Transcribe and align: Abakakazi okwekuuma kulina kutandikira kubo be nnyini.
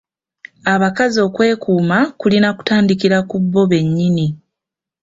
Abakakazi 0.73 1.17
okwekuuma 1.27 1.97
kulina 2.19 2.49
kutandikira 2.57 3.17
kubo 3.29 3.61
be 3.69 3.79
nnyini. 3.85 4.27